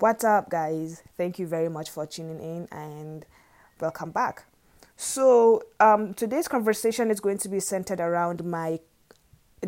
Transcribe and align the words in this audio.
What's 0.00 0.24
up, 0.24 0.48
guys? 0.48 1.02
Thank 1.18 1.38
you 1.38 1.46
very 1.46 1.68
much 1.68 1.90
for 1.90 2.06
tuning 2.06 2.40
in 2.40 2.68
and 2.72 3.26
welcome 3.82 4.12
back. 4.12 4.44
So, 4.96 5.62
um, 5.78 6.14
today's 6.14 6.48
conversation 6.48 7.10
is 7.10 7.20
going 7.20 7.36
to 7.36 7.50
be 7.50 7.60
centered 7.60 8.00
around 8.00 8.42
my 8.42 8.80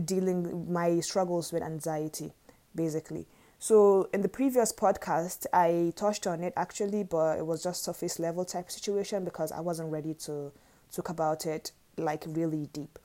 dealing 0.07 0.73
my 0.73 1.01
struggles 1.01 1.53
with 1.53 1.63
anxiety, 1.63 2.33
basically. 2.75 3.27
So, 3.59 4.09
in 4.15 4.23
the 4.23 4.29
previous 4.31 4.73
podcast, 4.73 5.45
I 5.53 5.93
touched 5.97 6.27
on 6.27 6.43
it 6.43 6.55
actually, 6.57 7.03
but 7.03 7.39
it 7.39 7.45
was 7.45 7.63
just 7.63 7.85
surface 7.85 8.19
level 8.19 8.47
type 8.47 8.71
situation 8.71 9.27
because 9.27 9.53
I 9.53 9.61
wasn't 9.61 9.93
ready 9.93 10.15
to 10.15 10.51
talk 10.91 11.11
about 11.11 11.45
it 11.45 11.73
like 11.99 12.25
really 12.27 12.71
deep. 12.73 12.99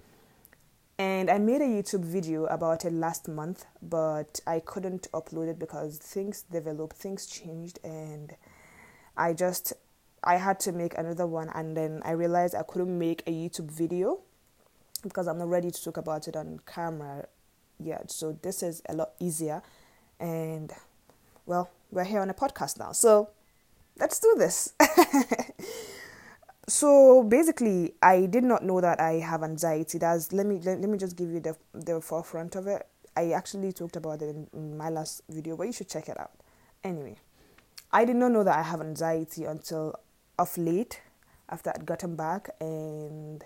And 0.99 1.29
I 1.29 1.37
made 1.37 1.61
a 1.61 1.65
YouTube 1.65 2.03
video 2.03 2.45
about 2.45 2.83
it 2.83 2.91
last 2.91 3.27
month, 3.27 3.65
but 3.83 4.39
I 4.47 4.59
couldn't 4.59 5.07
upload 5.11 5.47
it 5.47 5.59
because 5.59 5.99
things 5.99 6.43
developed, 6.51 6.95
things 6.95 7.27
changed, 7.27 7.79
and 7.83 8.35
I 9.15 9.33
just 9.33 9.73
I 10.23 10.37
had 10.37 10.59
to 10.61 10.71
make 10.71 10.97
another 10.97 11.27
one. 11.27 11.49
And 11.53 11.77
then 11.77 12.01
I 12.03 12.11
realized 12.11 12.55
I 12.55 12.63
couldn't 12.63 12.97
make 12.97 13.21
a 13.27 13.31
YouTube 13.31 13.69
video 13.69 14.21
because 15.03 15.27
I'm 15.27 15.37
not 15.37 15.49
ready 15.49 15.69
to 15.69 15.83
talk 15.83 15.97
about 15.97 16.27
it 16.27 16.35
on 16.35 16.61
camera 16.65 17.27
yet. 17.79 18.09
So 18.09 18.35
this 18.41 18.63
is 18.63 18.81
a 18.89 18.95
lot 18.95 19.11
easier, 19.19 19.61
and 20.19 20.73
well, 21.45 21.69
we're 21.91 22.05
here 22.05 22.21
on 22.21 22.31
a 22.31 22.33
podcast 22.33 22.79
now, 22.79 22.91
so 22.91 23.29
let's 23.99 24.19
do 24.19 24.33
this. 24.35 24.73
so 26.67 27.23
basically 27.23 27.93
i 28.01 28.25
did 28.25 28.43
not 28.43 28.63
know 28.63 28.81
that 28.81 28.99
i 28.99 29.13
have 29.13 29.41
anxiety. 29.41 29.97
That's 29.97 30.33
let 30.33 30.45
me 30.45 30.59
let, 30.63 30.81
let 30.81 30.89
me 30.89 30.97
just 30.97 31.15
give 31.15 31.31
you 31.31 31.39
the 31.39 31.55
the 31.73 32.01
forefront 32.01 32.55
of 32.55 32.67
it. 32.67 32.85
I 33.15 33.31
actually 33.31 33.71
talked 33.71 33.95
about 33.95 34.21
it 34.21 34.29
in, 34.29 34.47
in 34.53 34.77
my 34.77 34.89
last 34.89 35.21
video 35.29 35.55
but 35.55 35.67
you 35.67 35.73
should 35.73 35.89
check 35.89 36.09
it 36.09 36.19
out. 36.19 36.31
Anyway 36.83 37.17
i 37.91 38.03
did 38.03 38.17
not 38.17 38.31
know 38.31 38.43
that 38.43 38.57
i 38.57 38.61
have 38.61 38.81
anxiety 38.81 39.45
until 39.45 39.95
of 40.37 40.57
late 40.57 41.01
after 41.49 41.69
i'd 41.69 41.85
gotten 41.85 42.17
back 42.17 42.49
and 42.59 43.45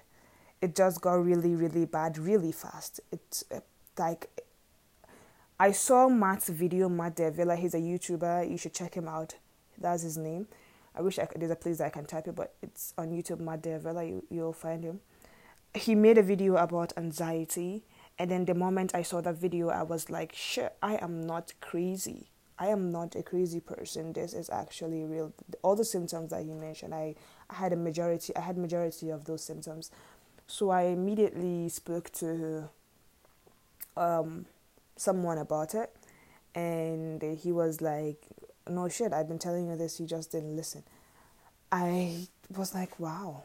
it 0.60 0.76
just 0.76 1.00
got 1.00 1.14
really 1.14 1.54
really 1.56 1.86
bad 1.86 2.18
really 2.18 2.52
fast. 2.52 3.00
It's 3.12 3.44
uh, 3.54 3.60
like 4.00 4.30
i 5.60 5.72
saw 5.72 6.10
matt's 6.10 6.50
video 6.50 6.90
matt 6.90 7.18
D'Avella 7.18 7.56
he's 7.56 7.76
a 7.76 7.80
youtuber 7.80 8.50
you 8.50 8.58
should 8.58 8.74
check 8.74 8.96
him 8.96 9.08
out. 9.08 9.36
That's 9.78 10.02
his 10.02 10.18
name 10.18 10.48
I 10.96 11.02
wish 11.02 11.20
I 11.20 11.26
could, 11.26 11.42
there's 11.42 11.52
a 11.52 11.56
place 11.56 11.78
that 11.78 11.88
I 11.88 11.90
can 11.90 12.06
type 12.06 12.28
it, 12.28 12.36
but 12.36 12.54
it's 12.62 12.94
on 12.98 13.12
YouTube, 13.12 13.40
Matt 13.40 13.62
D'Avella, 13.62 14.08
you, 14.08 14.24
you'll 14.30 14.54
find 14.54 14.84
him. 14.84 15.00
He 15.74 15.96
made 15.96 16.18
a 16.18 16.24
video 16.24 16.58
about 16.58 16.92
anxiety, 16.98 17.84
and 18.20 18.30
then 18.30 18.46
the 18.46 18.54
moment 18.54 18.94
I 18.94 19.04
saw 19.04 19.22
that 19.22 19.36
video, 19.36 19.70
I 19.70 19.84
was 19.84 20.10
like, 20.10 20.34
shit, 20.36 20.76
I 20.82 20.96
am 20.96 21.26
not 21.26 21.54
crazy. 21.62 22.28
I 22.60 22.68
am 22.68 22.92
not 22.92 23.16
a 23.16 23.24
crazy 23.24 23.60
person. 23.60 24.14
This 24.14 24.34
is 24.34 24.50
actually 24.50 25.04
real. 25.06 25.34
All 25.64 25.76
the 25.76 25.86
symptoms 25.86 26.30
that 26.32 26.44
he 26.44 26.52
mentioned, 26.52 26.94
I, 26.94 27.16
I 27.50 27.56
had 27.56 27.74
a 27.74 27.78
majority, 27.78 28.36
I 28.36 28.42
had 28.42 28.58
majority 28.58 29.10
of 29.10 29.26
those 29.26 29.44
symptoms. 29.44 29.92
So 30.46 30.70
I 30.70 30.84
immediately 30.84 31.70
spoke 31.70 32.12
to 32.14 32.70
um, 33.96 34.46
someone 34.98 35.38
about 35.38 35.74
it, 35.74 35.96
and 36.54 37.24
he 37.24 37.52
was 37.52 37.80
like, 37.82 38.28
no 38.70 38.88
shit, 38.90 39.14
I've 39.14 39.28
been 39.28 39.40
telling 39.40 39.68
you 39.68 39.76
this, 39.76 40.00
you 40.00 40.06
just 40.06 40.32
didn't 40.32 40.56
listen. 40.56 40.84
I 41.72 42.28
was 42.56 42.74
like, 42.74 43.00
wow. 43.00 43.44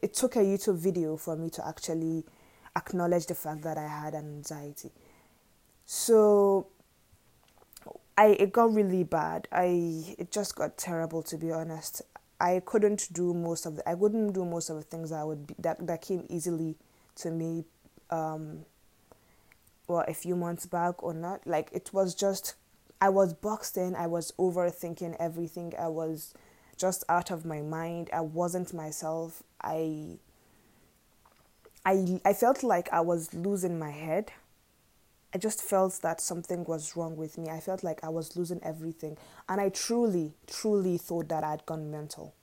It 0.00 0.14
took 0.14 0.36
a 0.36 0.40
YouTube 0.40 0.78
video 0.78 1.16
for 1.16 1.36
me 1.36 1.50
to 1.50 1.66
actually 1.66 2.24
acknowledge 2.76 3.26
the 3.26 3.34
fact 3.34 3.62
that 3.62 3.78
I 3.78 3.86
had 3.86 4.14
anxiety. 4.14 4.90
So 5.84 6.66
I 8.16 8.28
it 8.38 8.52
got 8.52 8.72
really 8.72 9.04
bad. 9.04 9.48
I 9.52 10.16
it 10.18 10.30
just 10.30 10.56
got 10.56 10.76
terrible 10.76 11.22
to 11.24 11.36
be 11.36 11.52
honest. 11.52 12.02
I 12.40 12.60
couldn't 12.64 13.08
do 13.12 13.32
most 13.32 13.66
of 13.66 13.76
the 13.76 13.88
I 13.88 13.94
wouldn't 13.94 14.34
do 14.34 14.44
most 14.44 14.70
of 14.70 14.76
the 14.76 14.82
things 14.82 15.10
that 15.10 15.26
would 15.26 15.46
be, 15.46 15.54
that 15.58 15.86
that 15.86 16.02
came 16.02 16.26
easily 16.28 16.76
to 17.16 17.30
me 17.30 17.64
um 18.10 18.64
well 19.86 20.04
a 20.08 20.14
few 20.14 20.34
months 20.34 20.66
back 20.66 21.02
or 21.02 21.14
not. 21.14 21.46
Like 21.46 21.68
it 21.72 21.90
was 21.92 22.14
just 22.14 22.54
I 23.02 23.08
was 23.08 23.34
boxed 23.34 23.76
in. 23.76 23.96
I 23.96 24.06
was 24.06 24.30
overthinking 24.38 25.16
everything. 25.18 25.74
I 25.76 25.88
was 25.88 26.32
just 26.76 27.02
out 27.08 27.32
of 27.32 27.44
my 27.44 27.60
mind. 27.60 28.08
I 28.12 28.20
wasn't 28.20 28.72
myself. 28.72 29.42
I 29.60 30.18
I 31.84 32.20
I 32.24 32.32
felt 32.32 32.62
like 32.62 32.88
I 32.92 33.00
was 33.00 33.34
losing 33.34 33.76
my 33.76 33.90
head. 33.90 34.30
I 35.34 35.38
just 35.38 35.62
felt 35.62 35.98
that 36.02 36.20
something 36.20 36.62
was 36.62 36.96
wrong 36.96 37.16
with 37.16 37.38
me. 37.38 37.48
I 37.48 37.58
felt 37.58 37.82
like 37.82 38.04
I 38.04 38.08
was 38.08 38.36
losing 38.36 38.62
everything. 38.62 39.18
And 39.48 39.60
I 39.60 39.70
truly, 39.70 40.34
truly 40.46 40.96
thought 40.96 41.28
that 41.30 41.42
I'd 41.42 41.66
gone 41.66 41.90
mental. 41.90 42.34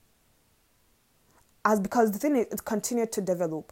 As 1.64 1.80
because 1.80 2.12
the 2.12 2.20
thing 2.20 2.36
is, 2.36 2.48
it 2.52 2.66
continued 2.66 3.14
to 3.14 3.22
develop. 3.22 3.72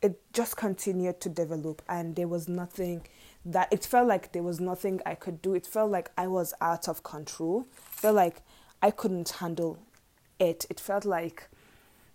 It 0.00 0.20
just 0.32 0.56
continued 0.56 1.20
to 1.22 1.28
develop, 1.30 1.82
and 1.88 2.14
there 2.14 2.28
was 2.28 2.46
nothing 2.46 3.06
that 3.44 3.72
it 3.72 3.84
felt 3.84 4.08
like 4.08 4.32
there 4.32 4.42
was 4.42 4.60
nothing 4.60 5.00
I 5.04 5.14
could 5.14 5.42
do. 5.42 5.54
It 5.54 5.66
felt 5.66 5.90
like 5.90 6.10
I 6.16 6.26
was 6.26 6.54
out 6.60 6.88
of 6.88 7.02
control. 7.02 7.66
It 7.76 8.00
felt 8.00 8.16
like 8.16 8.42
I 8.82 8.90
couldn't 8.90 9.28
handle 9.28 9.78
it. 10.38 10.66
It 10.70 10.80
felt 10.80 11.04
like 11.04 11.48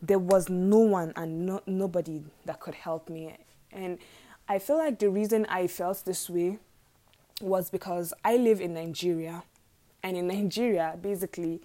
there 0.01 0.19
was 0.19 0.49
no 0.49 0.79
one 0.79 1.13
and 1.15 1.45
no, 1.45 1.61
nobody 1.67 2.23
that 2.45 2.59
could 2.59 2.75
help 2.75 3.09
me. 3.09 3.37
And 3.71 3.99
I 4.47 4.59
feel 4.59 4.77
like 4.77 4.99
the 4.99 5.09
reason 5.09 5.45
I 5.47 5.67
felt 5.67 6.03
this 6.05 6.29
way 6.29 6.57
was 7.41 7.69
because 7.69 8.13
I 8.23 8.37
live 8.37 8.59
in 8.61 8.73
Nigeria. 8.73 9.43
And 10.01 10.17
in 10.17 10.27
Nigeria, 10.27 10.97
basically, 10.99 11.61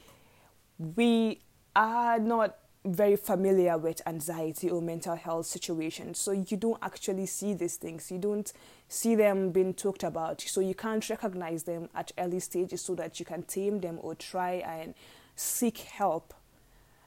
we 0.78 1.40
are 1.74 2.18
not 2.18 2.56
very 2.84 3.16
familiar 3.16 3.78
with 3.78 4.02
anxiety 4.06 4.68
or 4.68 4.82
mental 4.82 5.14
health 5.14 5.46
situations. 5.46 6.18
So 6.18 6.32
you 6.32 6.56
don't 6.56 6.78
actually 6.82 7.26
see 7.26 7.54
these 7.54 7.76
things. 7.76 8.10
You 8.10 8.18
don't 8.18 8.52
see 8.88 9.14
them 9.14 9.50
being 9.50 9.72
talked 9.72 10.02
about. 10.02 10.42
So 10.42 10.60
you 10.60 10.74
can't 10.74 11.08
recognize 11.08 11.64
them 11.64 11.88
at 11.94 12.12
early 12.18 12.40
stages 12.40 12.82
so 12.82 12.94
that 12.96 13.18
you 13.18 13.24
can 13.24 13.42
tame 13.44 13.80
them 13.80 13.98
or 14.02 14.14
try 14.14 14.54
and 14.54 14.94
seek 15.34 15.78
help. 15.78 16.34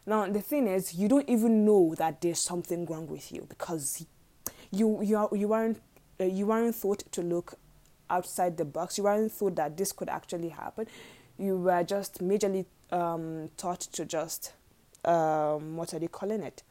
Now 0.06 0.26
the 0.28 0.42
thing 0.42 0.68
is, 0.68 0.96
you 0.96 1.08
don't 1.08 1.30
even 1.30 1.64
know 1.66 1.94
that 1.96 2.22
there's 2.22 2.40
something 2.40 2.86
wrong 2.86 3.08
with 3.08 3.32
you 3.32 3.46
because 3.48 4.06
you 4.72 5.02
you 5.02 5.18
are, 5.18 5.30
you 5.34 5.54
aren't 5.54 5.82
uh, 6.20 6.24
you 6.24 6.50
aren't 6.50 6.76
thought 6.76 7.04
to 7.12 7.22
look 7.22 7.54
outside 8.10 8.58
the 8.58 8.66
box. 8.66 8.98
You 8.98 9.06
aren't 9.06 9.32
thought 9.32 9.56
that 9.58 9.78
this 9.78 9.92
could 9.92 10.10
actually 10.10 10.50
happen. 10.50 10.88
You 11.38 11.58
were 11.58 11.84
just 11.84 12.20
majorly 12.20 12.66
um, 12.92 13.50
taught 13.58 13.82
to 13.82 14.06
just 14.06 14.54
um, 15.08 15.78
what 15.78 15.94
are 15.94 16.00
they 16.00 16.08
calling 16.08 16.44
it? 16.44 16.64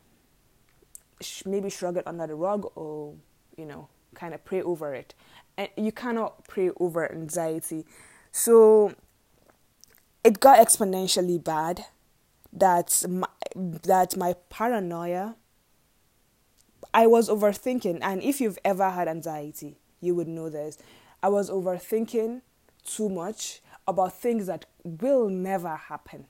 Maybe 1.45 1.71
shrug 1.71 1.97
it 1.97 2.07
under 2.07 2.27
the 2.27 2.35
rug 2.35 2.71
or, 2.75 3.15
you 3.57 3.65
know, 3.65 3.89
kind 4.15 4.35
of 4.35 4.45
pray 4.45 4.63
over 4.63 4.95
it. 4.95 5.15
And 5.57 5.71
you 5.77 5.91
cannot 5.91 6.47
pray 6.47 6.71
over 6.79 7.11
anxiety. 7.11 7.87
So 8.31 8.95
it 10.23 10.41
got 10.41 10.59
exponentially 10.59 11.43
bad 11.43 11.87
that 12.53 13.05
my, 13.09 13.29
that 13.55 14.17
my 14.17 14.35
paranoia 14.51 15.37
I 16.93 17.07
was 17.07 17.29
overthinking 17.29 17.99
and 18.03 18.23
if 18.23 18.41
you've 18.41 18.59
ever 18.65 18.91
had 18.91 19.09
anxiety 19.09 19.79
you 20.01 20.15
would 20.15 20.29
know 20.29 20.49
this 20.49 20.79
I 21.23 21.29
was 21.29 21.51
overthinking 21.51 22.43
too 22.85 23.09
much 23.09 23.61
about 23.87 24.19
things 24.19 24.47
that 24.47 24.65
will 24.85 25.29
never 25.29 25.77
happen 25.77 26.27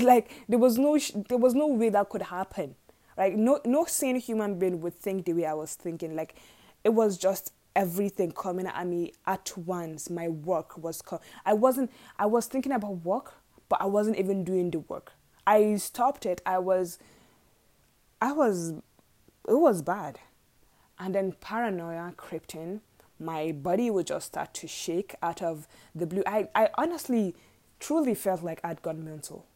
like 0.00 0.30
there 0.48 0.58
was 0.58 0.78
no 0.78 0.98
there 1.28 1.38
was 1.38 1.54
no 1.54 1.66
way 1.66 1.88
that 1.88 2.08
could 2.08 2.22
happen. 2.22 2.74
Like 3.16 3.34
no 3.34 3.60
no 3.64 3.84
sane 3.84 4.16
human 4.16 4.58
being 4.58 4.80
would 4.80 4.94
think 4.94 5.24
the 5.26 5.32
way 5.32 5.46
i 5.46 5.54
was 5.54 5.74
thinking. 5.74 6.16
Like 6.16 6.34
it 6.84 6.90
was 6.90 7.18
just 7.18 7.52
everything 7.76 8.32
coming 8.32 8.66
at 8.66 8.86
me 8.86 9.12
at 9.26 9.52
once. 9.56 10.10
My 10.10 10.28
work 10.28 10.76
was 10.78 11.02
co- 11.02 11.20
i 11.44 11.52
wasn't 11.52 11.90
i 12.18 12.26
was 12.26 12.46
thinking 12.46 12.72
about 12.72 13.04
work 13.04 13.34
but 13.68 13.80
i 13.80 13.86
wasn't 13.86 14.16
even 14.16 14.44
doing 14.44 14.70
the 14.70 14.80
work. 14.80 15.12
I 15.46 15.76
stopped 15.76 16.26
it. 16.26 16.40
I 16.44 16.58
was 16.58 16.98
i 18.20 18.32
was 18.32 18.74
it 19.48 19.58
was 19.58 19.82
bad. 19.82 20.18
And 21.00 21.14
then 21.14 21.32
paranoia 21.40 22.12
crept 22.16 22.54
in. 22.54 22.80
My 23.20 23.52
body 23.52 23.90
would 23.90 24.06
just 24.08 24.26
start 24.26 24.54
to 24.54 24.66
shake 24.68 25.14
out 25.22 25.42
of 25.42 25.66
the 25.94 26.06
blue. 26.06 26.22
I, 26.26 26.48
I 26.54 26.70
honestly 26.76 27.34
truly 27.80 28.14
felt 28.14 28.42
like 28.42 28.60
i'd 28.64 28.82
gone 28.82 29.04
mental 29.04 29.46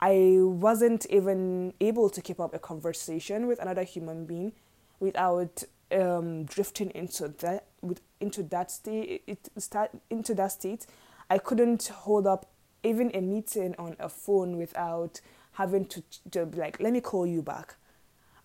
I 0.00 0.38
wasn't 0.40 1.06
even 1.06 1.72
able 1.80 2.10
to 2.10 2.20
keep 2.20 2.38
up 2.38 2.54
a 2.54 2.58
conversation 2.58 3.46
with 3.46 3.58
another 3.60 3.82
human 3.82 4.26
being 4.26 4.52
without 5.00 5.62
um, 5.92 6.44
drifting 6.44 6.90
into 6.90 7.28
that 7.28 7.66
with, 7.80 8.00
into 8.20 8.42
that 8.42 8.70
state 8.70 9.22
it 9.26 9.48
start 9.58 9.90
into 10.10 10.34
that 10.34 10.52
state. 10.52 10.86
I 11.30 11.38
couldn't 11.38 11.86
hold 11.86 12.26
up 12.26 12.50
even 12.82 13.10
a 13.14 13.20
meeting 13.20 13.74
on 13.78 13.96
a 13.98 14.08
phone 14.08 14.56
without 14.58 15.20
having 15.52 15.86
to, 15.86 16.02
to 16.32 16.44
like 16.44 16.80
let 16.80 16.92
me 16.92 17.00
call 17.00 17.26
you 17.26 17.42
back. 17.42 17.76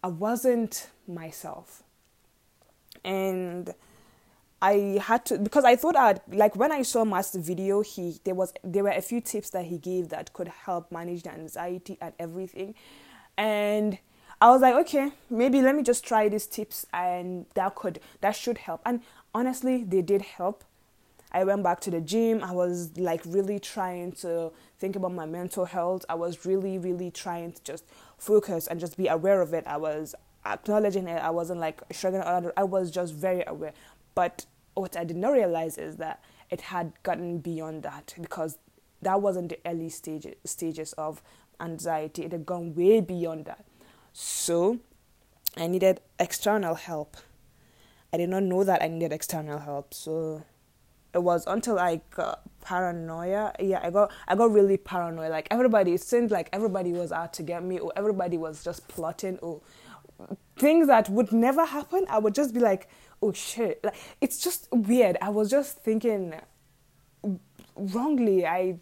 I 0.03 0.07
wasn't 0.07 0.87
myself, 1.07 1.83
and 3.03 3.73
I 4.61 5.01
had 5.01 5.25
to 5.25 5.39
because 5.39 5.63
I 5.63 5.75
thought 5.75 5.95
I'd 5.95 6.21
like 6.27 6.55
when 6.55 6.71
I 6.71 6.83
saw 6.83 7.03
Matt's 7.03 7.35
video, 7.35 7.81
he 7.81 8.19
there 8.23 8.35
was 8.35 8.53
there 8.63 8.83
were 8.83 8.91
a 8.91 9.01
few 9.01 9.19
tips 9.19 9.49
that 9.51 9.65
he 9.65 9.77
gave 9.77 10.09
that 10.09 10.33
could 10.33 10.49
help 10.49 10.91
manage 10.91 11.23
the 11.23 11.31
anxiety 11.31 11.97
and 11.99 12.13
everything, 12.19 12.75
and 13.37 13.97
I 14.39 14.49
was 14.49 14.61
like, 14.61 14.75
okay, 14.75 15.11
maybe 15.29 15.61
let 15.61 15.75
me 15.75 15.83
just 15.83 16.03
try 16.03 16.27
these 16.27 16.47
tips 16.47 16.85
and 16.93 17.45
that 17.55 17.75
could 17.75 17.99
that 18.21 18.35
should 18.35 18.59
help. 18.59 18.81
And 18.85 19.01
honestly, 19.33 19.83
they 19.83 20.01
did 20.01 20.21
help. 20.21 20.63
I 21.31 21.43
went 21.43 21.63
back 21.63 21.79
to 21.81 21.91
the 21.91 22.01
gym. 22.01 22.43
I 22.43 22.51
was 22.51 22.97
like 22.97 23.21
really 23.25 23.59
trying 23.59 24.11
to 24.13 24.51
think 24.79 24.95
about 24.95 25.13
my 25.13 25.25
mental 25.25 25.65
health. 25.65 26.05
I 26.09 26.15
was 26.15 26.45
really, 26.45 26.77
really 26.77 27.09
trying 27.09 27.53
to 27.53 27.63
just 27.63 27.85
focus 28.17 28.67
and 28.67 28.79
just 28.79 28.97
be 28.97 29.07
aware 29.07 29.41
of 29.41 29.53
it. 29.53 29.65
I 29.65 29.77
was 29.77 30.13
acknowledging 30.45 31.07
it. 31.07 31.21
I 31.21 31.29
wasn't 31.29 31.59
like 31.59 31.81
shrugging 31.91 32.21
it 32.21 32.53
I 32.57 32.63
was 32.63 32.91
just 32.91 33.13
very 33.13 33.43
aware. 33.45 33.73
But 34.15 34.45
what 34.73 34.95
I 34.97 35.03
did 35.03 35.17
not 35.17 35.33
realize 35.33 35.77
is 35.77 35.97
that 35.97 36.23
it 36.49 36.61
had 36.61 36.93
gotten 37.03 37.39
beyond 37.39 37.83
that 37.83 38.13
because 38.19 38.57
that 39.01 39.21
wasn't 39.21 39.49
the 39.49 39.59
early 39.65 39.89
stage, 39.89 40.27
stages 40.45 40.93
of 40.93 41.21
anxiety. 41.59 42.23
It 42.23 42.31
had 42.31 42.45
gone 42.45 42.75
way 42.75 43.01
beyond 43.01 43.45
that. 43.45 43.65
So 44.13 44.79
I 45.57 45.67
needed 45.67 46.01
external 46.19 46.75
help. 46.75 47.17
I 48.13 48.17
did 48.17 48.29
not 48.29 48.43
know 48.43 48.63
that 48.63 48.81
I 48.81 48.87
needed 48.87 49.13
external 49.13 49.59
help. 49.59 49.93
So 49.93 50.43
it 51.13 51.23
was 51.23 51.45
until 51.47 51.79
I 51.79 52.01
got 52.11 52.41
paranoia. 52.61 53.53
Yeah, 53.59 53.79
I 53.83 53.89
got 53.89 54.11
I 54.27 54.35
got 54.35 54.51
really 54.51 54.77
paranoid. 54.77 55.31
Like 55.31 55.47
everybody, 55.51 55.93
it 55.93 56.01
seemed 56.01 56.31
like 56.31 56.49
everybody 56.53 56.91
was 56.91 57.11
out 57.11 57.33
to 57.33 57.43
get 57.43 57.63
me, 57.63 57.79
or 57.79 57.91
everybody 57.95 58.37
was 58.37 58.63
just 58.63 58.87
plotting, 58.87 59.37
or 59.39 59.61
things 60.57 60.87
that 60.87 61.09
would 61.09 61.31
never 61.31 61.65
happen. 61.65 62.05
I 62.09 62.19
would 62.19 62.35
just 62.35 62.53
be 62.53 62.59
like, 62.59 62.87
oh 63.21 63.33
shit! 63.33 63.83
Like 63.83 63.95
it's 64.19 64.39
just 64.39 64.67
weird. 64.71 65.17
I 65.21 65.29
was 65.29 65.49
just 65.49 65.83
thinking 65.83 66.33
wrongly. 67.75 68.45
I 68.45 68.77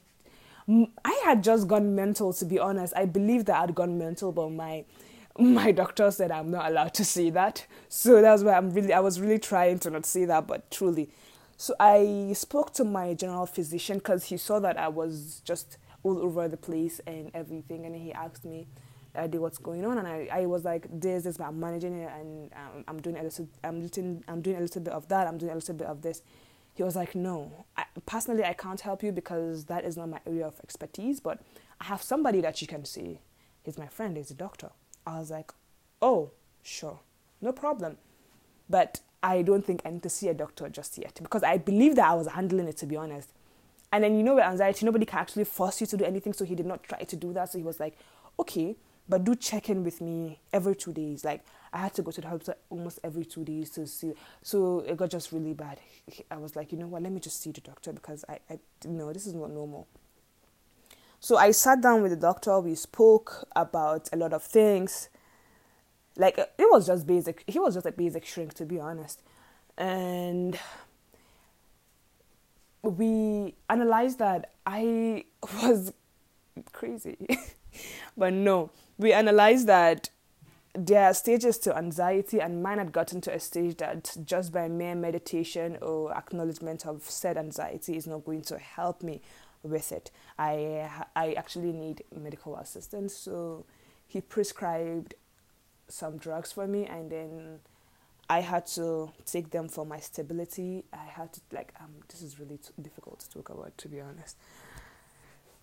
I 1.03 1.21
had 1.23 1.43
just 1.43 1.67
gone 1.67 1.95
mental. 1.95 2.33
To 2.33 2.45
be 2.45 2.59
honest, 2.59 2.93
I 2.95 3.05
believe 3.05 3.45
that 3.45 3.61
I'd 3.61 3.75
gone 3.75 3.97
mental, 3.97 4.31
but 4.31 4.49
my 4.51 4.85
my 5.37 5.71
doctor 5.71 6.11
said 6.11 6.31
I'm 6.31 6.51
not 6.51 6.69
allowed 6.69 6.93
to 6.95 7.05
see 7.05 7.29
that. 7.31 7.65
So 7.87 8.21
that's 8.21 8.43
why 8.43 8.53
I'm 8.53 8.71
really 8.71 8.93
I 8.93 8.99
was 8.99 9.19
really 9.19 9.39
trying 9.39 9.79
to 9.79 9.89
not 9.89 10.05
see 10.05 10.25
that, 10.25 10.47
but 10.47 10.69
truly. 10.71 11.09
So 11.57 11.73
I 11.79 12.31
spoke 12.35 12.73
to 12.75 12.85
my 12.85 13.13
general 13.13 13.45
physician 13.45 13.97
because 13.97 14.25
he 14.25 14.37
saw 14.37 14.59
that 14.59 14.77
I 14.79 14.87
was 14.87 15.41
just 15.43 15.77
all 16.03 16.17
over 16.19 16.47
the 16.47 16.57
place 16.57 17.01
and 17.05 17.31
everything, 17.33 17.85
and 17.85 17.95
he 17.95 18.13
asked 18.13 18.45
me, 18.45 18.67
"I 19.15 19.27
did 19.27 19.39
what's 19.39 19.57
going 19.57 19.85
on?" 19.85 19.97
And 19.97 20.07
I, 20.07 20.29
I 20.31 20.45
was 20.45 20.65
like, 20.65 20.87
"This, 20.91 21.23
this, 21.23 21.39
I'm 21.39 21.59
managing 21.59 21.93
it, 22.01 22.11
and 22.19 22.51
um, 22.53 22.83
I'm 22.87 23.01
doing 23.01 23.17
a 23.17 23.23
little, 23.23 23.47
I'm 23.63 23.87
doing, 23.87 24.23
I'm 24.27 24.41
doing 24.41 24.57
a 24.57 24.61
little 24.61 24.81
bit 24.81 24.93
of 24.93 25.07
that, 25.09 25.27
I'm 25.27 25.37
doing 25.37 25.51
a 25.51 25.55
little 25.55 25.75
bit 25.75 25.87
of 25.87 26.01
this." 26.01 26.21
He 26.75 26.83
was 26.83 26.95
like, 26.95 27.15
"No, 27.15 27.65
I, 27.77 27.85
personally, 28.05 28.43
I 28.43 28.53
can't 28.53 28.81
help 28.81 29.03
you 29.03 29.11
because 29.11 29.65
that 29.65 29.85
is 29.85 29.97
not 29.97 30.09
my 30.09 30.19
area 30.25 30.47
of 30.47 30.59
expertise, 30.63 31.19
but 31.19 31.41
I 31.81 31.85
have 31.85 32.01
somebody 32.01 32.41
that 32.41 32.61
you 32.61 32.67
can 32.67 32.85
see. 32.85 33.19
He's 33.63 33.77
my 33.77 33.87
friend. 33.87 34.17
He's 34.17 34.31
a 34.31 34.35
doctor." 34.35 34.69
I 35.05 35.19
was 35.19 35.31
like, 35.31 35.51
oh, 36.01 36.31
sure, 36.61 36.99
no 37.41 37.51
problem. 37.51 37.97
But 38.69 38.99
I 39.23 39.41
don't 39.41 39.65
think 39.65 39.81
I 39.83 39.89
need 39.89 40.03
to 40.03 40.09
see 40.09 40.27
a 40.27 40.33
doctor 40.33 40.69
just 40.69 40.97
yet 40.97 41.19
because 41.21 41.43
I 41.43 41.57
believe 41.57 41.95
that 41.95 42.07
I 42.07 42.13
was 42.13 42.27
handling 42.27 42.67
it 42.67 42.77
to 42.77 42.85
be 42.85 42.95
honest. 42.95 43.29
And 43.91 44.03
then 44.03 44.15
you 44.15 44.23
know 44.23 44.35
with 44.35 44.43
anxiety, 44.43 44.85
nobody 44.85 45.05
can 45.05 45.19
actually 45.19 45.45
force 45.45 45.81
you 45.81 45.87
to 45.87 45.97
do 45.97 46.05
anything, 46.05 46.33
so 46.33 46.45
he 46.45 46.53
did 46.53 46.67
not 46.67 46.83
try 46.83 46.99
to 46.99 47.15
do 47.15 47.33
that. 47.33 47.51
So 47.51 47.57
he 47.57 47.63
was 47.63 47.79
like, 47.79 47.97
okay, 48.37 48.75
but 49.09 49.23
do 49.23 49.35
check 49.35 49.69
in 49.69 49.83
with 49.83 49.99
me 49.99 50.39
every 50.53 50.75
two 50.75 50.93
days. 50.93 51.25
Like 51.25 51.43
I 51.73 51.79
had 51.79 51.95
to 51.95 52.03
go 52.03 52.11
to 52.11 52.21
the 52.21 52.27
hospital 52.27 52.53
almost 52.69 52.99
every 53.03 53.25
two 53.25 53.43
days 53.43 53.71
to 53.71 53.87
see. 53.87 54.13
So 54.43 54.81
it 54.81 54.95
got 54.97 55.09
just 55.09 55.31
really 55.31 55.53
bad. 55.53 55.79
I 56.29 56.37
was 56.37 56.55
like, 56.55 56.71
you 56.71 56.77
know 56.77 56.87
what? 56.87 57.01
Let 57.01 57.11
me 57.11 57.19
just 57.19 57.41
see 57.41 57.51
the 57.51 57.61
doctor 57.61 57.91
because 57.91 58.23
I, 58.29 58.39
I 58.49 58.59
no, 58.85 59.11
this 59.11 59.25
is 59.25 59.33
not 59.33 59.49
normal. 59.49 59.87
So 61.19 61.37
I 61.37 61.51
sat 61.51 61.81
down 61.81 62.03
with 62.03 62.11
the 62.11 62.17
doctor. 62.17 62.59
We 62.59 62.75
spoke 62.75 63.47
about 63.55 64.09
a 64.13 64.15
lot 64.15 64.31
of 64.31 64.43
things. 64.43 65.09
Like 66.15 66.37
it 66.37 66.51
was 66.69 66.85
just 66.85 67.07
basic. 67.07 67.43
He 67.47 67.57
was 67.57 67.73
just 67.73 67.87
a 67.87 67.91
basic 67.91 68.25
shrink, 68.25 68.53
to 68.55 68.65
be 68.65 68.79
honest. 68.79 69.23
And 69.75 70.59
we 72.83 73.55
analyzed 73.69 74.19
that 74.19 74.51
I 74.67 75.25
was 75.63 75.93
crazy. 76.71 77.17
but 78.17 78.33
no, 78.33 78.71
we 78.97 79.13
analyzed 79.13 79.67
that 79.67 80.09
there 80.73 81.05
are 81.05 81.13
stages 81.13 81.57
to 81.59 81.75
anxiety, 81.75 82.39
and 82.39 82.61
mine 82.61 82.77
had 82.77 82.91
gotten 82.91 83.21
to 83.21 83.33
a 83.33 83.39
stage 83.39 83.77
that 83.77 84.15
just 84.23 84.51
by 84.51 84.67
mere 84.67 84.95
meditation 84.95 85.77
or 85.81 86.13
acknowledgement 86.15 86.85
of 86.85 87.03
said 87.03 87.37
anxiety 87.37 87.97
is 87.97 88.07
not 88.07 88.23
going 88.25 88.43
to 88.43 88.57
help 88.57 89.01
me 89.01 89.21
with 89.63 89.91
it. 89.91 90.11
I 90.37 90.89
I 91.15 91.33
actually 91.33 91.73
need 91.73 92.03
medical 92.15 92.55
assistance, 92.55 93.13
so 93.15 93.65
he 94.07 94.21
prescribed 94.21 95.15
some 95.87 96.17
drugs 96.17 96.51
for 96.51 96.67
me, 96.67 96.85
and 96.85 97.11
then 97.11 97.59
I 98.29 98.41
had 98.41 98.67
to 98.67 99.11
take 99.25 99.49
them 99.49 99.67
for 99.67 99.85
my 99.85 99.99
stability. 99.99 100.85
I 100.93 101.05
had 101.05 101.33
to 101.33 101.41
like 101.51 101.73
um 101.81 101.95
this 102.09 102.21
is 102.21 102.39
really 102.39 102.57
t- 102.57 102.69
difficult 102.81 103.21
to 103.21 103.29
talk 103.29 103.49
about 103.49 103.77
to 103.79 103.89
be 103.89 103.99
honest. 103.99 104.37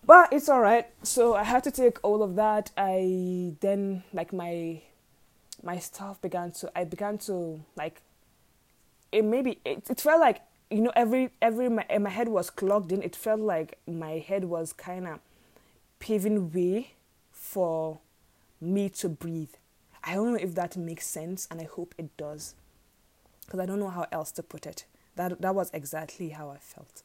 But 0.05 0.31
it's 0.31 0.47
all 0.49 0.61
right. 0.61 0.87
So 1.03 1.35
I 1.35 1.43
had 1.43 1.63
to 1.65 1.71
take 1.71 1.97
all 2.03 2.23
of 2.23 2.35
that. 2.35 2.71
I 2.77 3.53
then 3.59 4.03
like 4.13 4.31
my 4.31 4.81
my 5.63 5.79
stuff 5.79 6.21
began 6.21 6.51
to 6.51 6.71
I 6.75 6.83
began 6.83 7.17
to 7.19 7.61
like 7.75 8.01
it 9.11 9.23
maybe 9.23 9.59
it, 9.65 9.89
it 9.89 9.99
felt 9.99 10.19
like 10.19 10.41
you 10.69 10.81
know 10.81 10.91
every 10.95 11.31
every 11.41 11.69
my, 11.69 11.85
eh, 11.89 11.97
my 11.97 12.09
head 12.09 12.29
was 12.29 12.49
clogged 12.49 12.91
in. 12.91 13.01
It 13.01 13.15
felt 13.15 13.39
like 13.39 13.77
my 13.87 14.19
head 14.19 14.45
was 14.45 14.73
kind 14.73 15.07
of 15.07 15.19
paving 15.99 16.51
way 16.51 16.93
for 17.31 17.99
me 18.61 18.89
to 18.89 19.09
breathe. 19.09 19.53
I 20.03 20.15
don't 20.15 20.31
know 20.31 20.39
if 20.39 20.55
that 20.55 20.77
makes 20.77 21.05
sense 21.05 21.47
and 21.51 21.59
i 21.59 21.65
hope 21.65 21.93
it 21.97 22.15
does. 22.17 22.55
Because 23.45 23.59
i 23.59 23.65
don't 23.65 23.79
know 23.79 23.89
how 23.89 24.05
else 24.11 24.31
to 24.33 24.43
put 24.43 24.65
it. 24.65 24.85
That 25.15 25.41
that 25.41 25.55
was 25.55 25.69
exactly 25.73 26.29
how 26.29 26.49
i 26.49 26.57
felt 26.57 27.03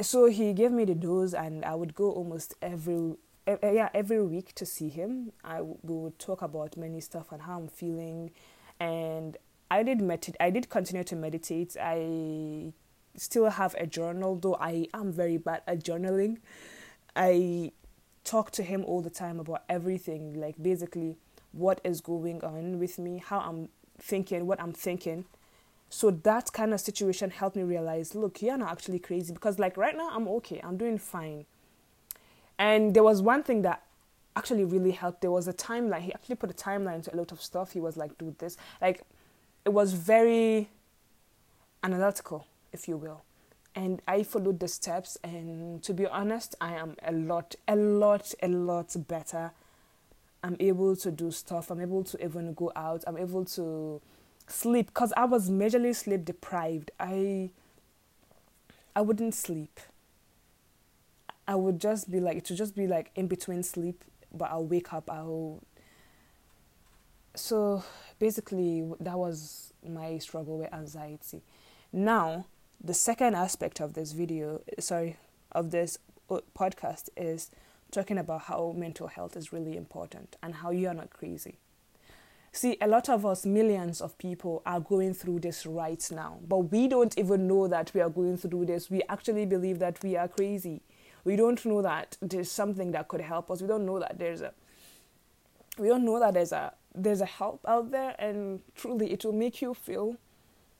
so 0.00 0.26
he 0.26 0.52
gave 0.52 0.72
me 0.72 0.84
the 0.84 0.94
dose 0.94 1.34
and 1.34 1.64
i 1.64 1.74
would 1.74 1.94
go 1.94 2.10
almost 2.10 2.54
every 2.60 3.14
yeah 3.46 3.88
every 3.94 4.22
week 4.22 4.54
to 4.54 4.66
see 4.66 4.88
him 4.88 5.32
i 5.44 5.60
we 5.60 5.94
would 5.94 6.18
talk 6.18 6.42
about 6.42 6.76
many 6.76 7.00
stuff 7.00 7.30
and 7.30 7.42
how 7.42 7.58
i'm 7.58 7.68
feeling 7.68 8.30
and 8.80 9.36
I 9.70 9.82
did 9.82 9.98
medit- 9.98 10.36
I 10.38 10.50
did 10.50 10.68
continue 10.68 11.04
to 11.04 11.16
meditate. 11.16 11.76
I 11.80 12.72
still 13.16 13.50
have 13.50 13.74
a 13.78 13.86
journal, 13.86 14.36
though 14.36 14.56
I 14.60 14.86
am 14.94 15.12
very 15.12 15.36
bad 15.36 15.62
at 15.66 15.82
journaling. 15.82 16.38
I 17.16 17.72
talk 18.24 18.50
to 18.52 18.62
him 18.62 18.84
all 18.84 19.00
the 19.00 19.10
time 19.10 19.40
about 19.40 19.64
everything, 19.68 20.34
like 20.40 20.62
basically 20.62 21.16
what 21.52 21.80
is 21.84 22.00
going 22.00 22.42
on 22.44 22.78
with 22.78 22.98
me, 22.98 23.18
how 23.24 23.40
I'm 23.40 23.68
thinking, 23.98 24.46
what 24.46 24.60
I'm 24.60 24.72
thinking. 24.72 25.24
So 25.94 26.10
that 26.10 26.52
kind 26.52 26.74
of 26.74 26.80
situation 26.80 27.30
helped 27.30 27.54
me 27.54 27.62
realize, 27.62 28.16
look, 28.16 28.42
you're 28.42 28.56
not 28.56 28.72
actually 28.72 28.98
crazy 28.98 29.32
because 29.32 29.60
like 29.60 29.76
right 29.76 29.96
now 29.96 30.10
I'm 30.10 30.26
okay, 30.26 30.60
I'm 30.64 30.76
doing 30.76 30.98
fine. 30.98 31.46
And 32.58 32.94
there 32.94 33.04
was 33.04 33.22
one 33.22 33.44
thing 33.44 33.62
that 33.62 33.80
actually 34.34 34.64
really 34.64 34.90
helped. 34.90 35.20
There 35.20 35.30
was 35.30 35.46
a 35.46 35.52
timeline. 35.52 36.00
He 36.00 36.12
actually 36.12 36.34
put 36.34 36.50
a 36.50 36.52
timeline 36.52 37.04
to 37.04 37.14
a 37.14 37.16
lot 37.16 37.30
of 37.30 37.40
stuff. 37.40 37.70
He 37.70 37.78
was 37.78 37.96
like, 37.96 38.18
do 38.18 38.34
this. 38.38 38.56
Like 38.82 39.02
it 39.64 39.68
was 39.68 39.92
very 39.92 40.68
analytical, 41.84 42.48
if 42.72 42.88
you 42.88 42.96
will. 42.96 43.22
And 43.76 44.02
I 44.08 44.24
followed 44.24 44.58
the 44.58 44.68
steps, 44.68 45.16
and 45.22 45.80
to 45.84 45.94
be 45.94 46.08
honest, 46.08 46.56
I 46.60 46.74
am 46.74 46.96
a 47.04 47.12
lot, 47.12 47.54
a 47.68 47.76
lot, 47.76 48.34
a 48.42 48.48
lot 48.48 48.96
better. 49.06 49.52
I'm 50.42 50.56
able 50.58 50.96
to 50.96 51.12
do 51.12 51.30
stuff. 51.30 51.70
I'm 51.70 51.80
able 51.80 52.02
to 52.02 52.24
even 52.24 52.52
go 52.54 52.72
out. 52.74 53.04
I'm 53.06 53.16
able 53.16 53.44
to 53.44 54.00
sleep 54.46 54.86
because 54.86 55.12
I 55.16 55.24
was 55.24 55.50
majorly 55.50 55.94
sleep 55.94 56.24
deprived. 56.24 56.90
I 56.98 57.50
I 58.96 59.00
wouldn't 59.00 59.34
sleep. 59.34 59.80
I 61.46 61.56
would 61.56 61.80
just 61.80 62.10
be 62.10 62.20
like 62.20 62.36
it 62.36 62.48
would 62.48 62.58
just 62.58 62.74
be 62.76 62.86
like 62.86 63.10
in 63.14 63.26
between 63.26 63.62
sleep, 63.62 64.04
but 64.32 64.50
I'll 64.50 64.66
wake 64.66 64.92
up. 64.92 65.10
I'll 65.10 65.62
so 67.34 67.82
basically 68.18 68.88
that 69.00 69.18
was 69.18 69.72
my 69.86 70.18
struggle 70.18 70.58
with 70.58 70.72
anxiety 70.72 71.42
now 71.92 72.46
the 72.82 72.94
second 72.94 73.34
aspect 73.34 73.80
of 73.80 73.94
this 73.94 74.12
video 74.12 74.60
sorry 74.78 75.16
of 75.52 75.70
this 75.70 75.98
uh, 76.30 76.38
podcast 76.56 77.08
is 77.16 77.50
talking 77.90 78.18
about 78.18 78.42
how 78.42 78.74
mental 78.76 79.08
health 79.08 79.36
is 79.36 79.52
really 79.52 79.76
important 79.76 80.36
and 80.42 80.56
how 80.56 80.70
you 80.70 80.88
are 80.88 80.94
not 80.94 81.10
crazy 81.10 81.58
see 82.56 82.76
a 82.80 82.86
lot 82.86 83.08
of 83.08 83.26
us 83.26 83.46
millions 83.46 84.00
of 84.00 84.16
people 84.18 84.62
are 84.66 84.80
going 84.80 85.14
through 85.14 85.40
this 85.40 85.66
right 85.66 86.08
now 86.12 86.38
but 86.48 86.58
we 86.58 86.88
don't 86.88 87.18
even 87.18 87.46
know 87.46 87.68
that 87.68 87.92
we 87.94 88.00
are 88.00 88.10
going 88.10 88.36
through 88.36 88.64
this 88.64 88.90
we 88.90 89.02
actually 89.08 89.46
believe 89.46 89.78
that 89.78 90.02
we 90.02 90.16
are 90.16 90.28
crazy 90.28 90.82
we 91.24 91.36
don't 91.36 91.64
know 91.66 91.82
that 91.82 92.16
there's 92.22 92.50
something 92.50 92.92
that 92.92 93.08
could 93.08 93.20
help 93.20 93.50
us 93.50 93.60
we 93.62 93.68
don't 93.68 93.86
know 93.86 93.98
that 93.98 94.18
there's 94.18 94.40
a 94.42 94.52
we 95.78 95.88
don't 95.88 96.04
know 96.04 96.20
that 96.20 96.34
there's 96.34 96.52
a 96.52 96.72
there's 96.94 97.20
a 97.20 97.26
help 97.26 97.60
out 97.66 97.90
there 97.90 98.14
and 98.18 98.60
truly 98.76 99.12
it 99.12 99.24
will 99.24 99.32
make 99.32 99.60
you 99.60 99.74
feel 99.74 100.16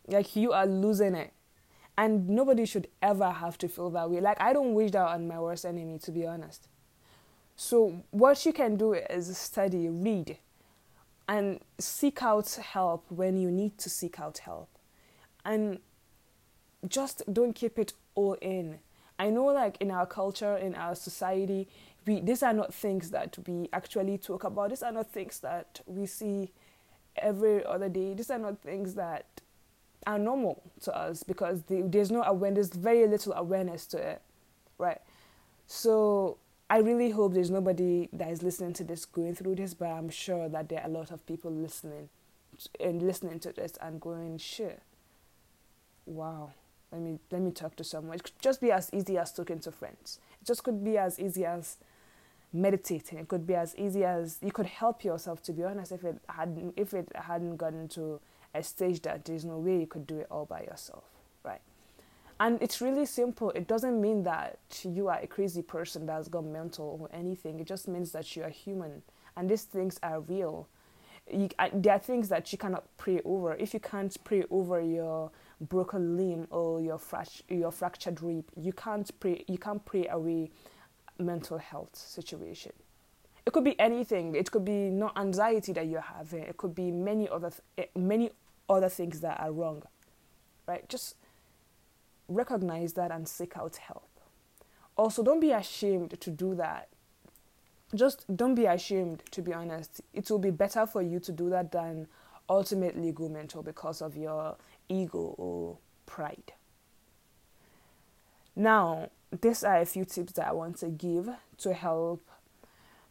Like 0.09 0.37
you 0.37 0.53
are 0.53 0.67
losing 0.67 1.15
it. 1.15 1.33
And 1.97 2.29
nobody 2.29 2.65
should 2.67 2.89
ever 3.01 3.31
have 3.31 3.57
to 3.59 3.69
feel 3.69 3.91
that 3.91 4.11
way. 4.11 4.21
Like 4.21 4.41
I 4.41 4.53
don't 4.53 4.75
wish 4.75 4.91
that 4.93 5.07
on 5.07 5.29
my 5.29 5.39
worst 5.39 5.65
enemy, 5.65 5.99
to 6.01 6.11
be 6.11 6.27
honest. 6.27 6.69
So 7.57 8.03
what 8.11 8.45
you 8.45 8.53
can 8.53 8.77
do 8.77 8.95
is 8.95 9.37
study, 9.39 9.89
read, 9.89 10.39
and 11.29 11.61
seek 11.79 12.23
out 12.23 12.51
help 12.73 13.05
when 13.09 13.37
you 13.37 13.51
need 13.51 13.79
to 13.79 13.91
seek 13.91 14.21
out 14.21 14.39
help. 14.39 14.69
And 15.45 15.79
just 16.89 17.23
don't 17.33 17.55
keep 17.55 17.79
it 17.79 17.93
all 18.15 18.35
in. 18.35 18.79
I 19.19 19.31
know 19.31 19.47
like 19.47 19.77
in 19.81 19.91
our 19.91 20.07
culture, 20.07 20.57
in 20.57 20.75
our 20.75 20.95
society, 20.95 21.69
we 22.07 22.21
these 22.21 22.43
are 22.43 22.53
not 22.53 22.75
things 22.75 23.11
that 23.11 23.37
we 23.47 23.69
actually 23.73 24.19
talk 24.19 24.45
about. 24.45 24.71
These 24.71 24.83
are 24.83 24.93
not 24.93 25.11
things 25.11 25.41
that 25.41 25.81
we 25.87 26.07
see 26.07 26.53
every 27.17 27.65
other 27.65 27.89
day. 27.89 28.15
These 28.15 28.31
are 28.31 28.39
not 28.39 28.59
things 28.61 28.95
that 28.95 29.27
are 30.07 30.19
normal 30.19 30.63
to 30.83 30.95
us 30.95 31.23
because 31.23 31.63
there's 31.69 32.11
no 32.11 32.23
awareness, 32.23 32.69
very 32.69 33.07
little 33.07 33.33
awareness 33.33 33.87
to 33.87 33.99
it, 33.99 34.23
right? 34.79 35.01
So 35.67 36.39
I 36.71 36.79
really 36.79 37.11
hope 37.11 37.35
there's 37.35 37.51
nobody 37.51 38.09
that 38.13 38.31
is 38.31 38.43
listening 38.43 38.73
to 38.75 38.85
this 38.85 39.05
going 39.05 39.35
through 39.35 39.57
this, 39.57 39.75
but 39.75 39.87
I'm 39.87 40.09
sure 40.09 40.49
that 40.49 40.69
there 40.69 40.81
are 40.81 40.87
a 40.87 40.91
lot 40.91 41.11
of 41.11 41.25
people 41.27 41.51
listening 41.51 42.09
and 42.81 43.03
listening 43.03 43.39
to 43.41 43.53
this 43.53 43.77
and 43.81 44.01
going, 44.01 44.39
sure, 44.39 44.79
wow, 46.07 46.53
let 46.91 47.03
me 47.03 47.19
let 47.31 47.43
me 47.43 47.51
talk 47.51 47.77
to 47.77 47.85
someone. 47.85 48.17
It 48.17 48.23
could 48.23 48.41
just 48.41 48.61
be 48.61 48.71
as 48.73 48.89
easy 48.93 49.19
as 49.19 49.33
talking 49.33 49.59
to 49.61 49.73
friends. 49.73 50.21
It 50.41 50.47
just 50.47 50.63
could 50.65 50.83
be 50.85 50.97
as 50.97 51.19
easy 51.19 51.45
as 51.45 51.77
meditating. 52.53 53.19
It 53.19 53.29
could 53.29 53.47
be 53.47 53.55
as 53.55 53.77
easy 53.77 54.05
as 54.05 54.39
you 54.41 54.53
could 54.53 54.67
help 54.67 55.05
yourself. 55.05 55.43
To 55.43 55.53
be 55.53 55.65
honest, 55.65 55.93
if 55.93 56.05
it 56.05 56.17
hadn't 56.29 56.75
if 56.77 56.95
it 56.95 57.09
hadn't 57.15 57.57
gotten 57.57 57.89
to 57.89 58.21
a 58.55 58.63
stage 58.63 59.03
that 59.03 59.25
there's 59.25 59.45
no 59.45 59.59
way 59.59 59.81
you 59.81 59.87
could 59.87 60.07
do 60.07 60.21
it 60.21 60.29
all 60.31 60.47
by 60.47 60.63
yourself? 60.63 61.05
And 62.41 62.61
it's 62.61 62.81
really 62.81 63.07
simple. 63.07 63.51
It 63.51 63.69
doesn't 63.69 64.01
mean 64.01 64.25
that 64.25 64.59
you 64.83 65.09
are 65.09 65.19
a 65.23 65.27
crazy 65.27 65.63
person 65.63 66.07
that's 66.07 66.29
got 66.29 66.45
mental 66.45 66.99
or 67.01 67.09
anything. 67.17 67.61
It 67.61 67.67
just 67.67 67.87
means 67.87 68.13
that 68.13 68.35
you 68.35 68.43
are 68.43 68.51
human, 68.51 69.03
and 69.37 69.49
these 69.49 69.63
things 69.63 69.99
are 70.03 70.21
real. 70.21 70.69
You, 71.33 71.49
uh, 71.59 71.69
there 71.73 71.95
are 71.95 71.99
things 71.99 72.29
that 72.29 72.53
you 72.53 72.59
cannot 72.59 72.85
pray 72.99 73.21
over. 73.25 73.55
If 73.55 73.73
you 73.73 73.81
can't 73.81 74.15
pray 74.25 74.45
over 74.51 74.81
your 74.81 75.31
broken 75.61 76.17
limb 76.17 76.49
or 76.51 76.81
your 76.81 77.01
your 77.49 77.71
fractured 77.71 78.21
rib, 78.21 78.45
you 78.57 78.73
can't 78.73 79.09
pray. 79.21 79.45
You 79.47 79.59
can't 79.59 79.85
pray 79.85 80.09
away 80.09 80.51
mental 81.19 81.59
health 81.59 81.95
situation. 81.97 82.73
It 83.47 83.53
could 83.53 83.65
be 83.65 83.79
anything. 83.79 84.35
It 84.35 84.51
could 84.51 84.65
be 84.65 84.91
not 84.91 85.17
anxiety 85.17 85.73
that 85.75 85.87
you're 85.87 86.01
having. 86.01 86.43
It 86.43 86.57
could 86.57 86.75
be 86.75 86.91
many 86.91 87.29
other 87.29 87.51
th- 87.51 87.63
eh, 87.79 87.99
many 87.99 88.31
other 88.69 88.89
things 88.89 89.21
that 89.21 89.39
are 89.41 89.53
wrong, 89.53 89.83
right? 90.67 90.89
Just 90.89 91.17
recognize 92.29 92.95
that 92.95 93.11
and 93.11 93.29
seek 93.29 93.57
out 93.57 93.77
help. 93.77 94.09
Also, 94.97 95.23
don't 95.23 95.41
be 95.41 95.51
ashamed 95.51 96.21
to 96.21 96.31
do 96.31 96.55
that. 96.55 96.89
Just 97.95 98.25
don't 98.37 98.55
be 98.55 98.67
ashamed, 98.67 99.23
to 99.31 99.43
be 99.43 99.53
honest. 99.53 100.01
It 100.13 100.31
will 100.31 100.39
be 100.39 100.51
better 100.51 100.87
for 100.87 101.03
you 101.03 101.21
to 101.21 101.33
do 101.33 101.51
that 101.51 101.73
than 101.73 102.09
ultimately 102.49 103.13
go 103.13 103.29
mental 103.29 103.63
because 103.63 104.03
of 104.03 104.17
your 104.17 104.57
ego 104.89 105.35
or 105.39 105.79
pride. 106.07 106.53
Now, 108.57 109.11
these 109.41 109.65
are 109.65 109.81
a 109.81 109.87
few 109.87 110.05
tips 110.05 110.35
that 110.35 110.49
I 110.49 110.53
want 110.53 110.79
to 110.79 110.89
give 110.89 111.29
to 111.59 111.75
help 111.75 112.23